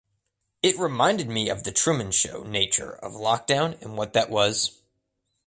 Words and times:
It 0.63 0.79
reminded 0.79 1.29
me 1.29 1.47
of 1.49 1.63
The 1.63 1.71
Truman 1.71 2.09
Show 2.09 2.41
nature 2.41 2.91
of 3.05 3.11
lockdown 3.13 3.79
and 3.83 3.95
what 3.95 4.13
that 4.13 4.31
was. 4.31 4.81